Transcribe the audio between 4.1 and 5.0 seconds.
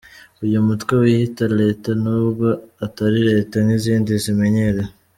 zimenyerewe.